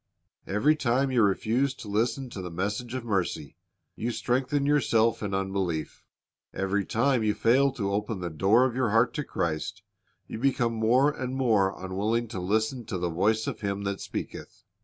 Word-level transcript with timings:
Every 0.47 0.75
time 0.75 1.11
you 1.11 1.21
refuse 1.21 1.75
to 1.75 1.87
listen 1.87 2.31
to 2.31 2.41
the 2.41 2.49
message 2.49 2.95
of 2.95 3.05
mercy, 3.05 3.55
you 3.95 4.09
strengthen 4.09 4.65
yourself 4.65 5.21
in 5.21 5.35
unbelief 5.35 6.01
Every 6.55 6.83
time 6.85 7.21
you 7.21 7.35
fail 7.35 7.71
to 7.73 7.91
open 7.93 8.19
the 8.19 8.31
door 8.31 8.65
of 8.65 8.75
your 8.75 8.89
heart 8.89 9.13
to 9.13 9.23
Christ, 9.23 9.83
you 10.25 10.39
become 10.39 10.73
more 10.73 11.11
and 11.11 11.35
more 11.35 11.75
unwilling 11.79 12.27
to 12.29 12.39
listen 12.39 12.83
to 12.85 12.97
the 12.97 13.09
voice 13.09 13.45
of 13.45 13.61
Him 13.61 13.83
that 13.83 14.01
speaketh. 14.01 14.63